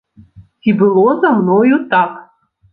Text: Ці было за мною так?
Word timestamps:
Ці 0.63 0.69
было 0.79 1.05
за 1.27 1.33
мною 1.43 1.81
так? 1.95 2.19